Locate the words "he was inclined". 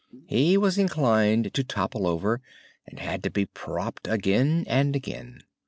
0.25-1.53